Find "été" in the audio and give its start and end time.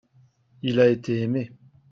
0.89-1.21